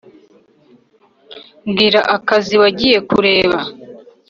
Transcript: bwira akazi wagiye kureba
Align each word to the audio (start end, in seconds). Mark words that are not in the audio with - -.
bwira 1.69 1.99
akazi 2.15 2.53
wagiye 2.61 2.97
kureba 3.09 3.57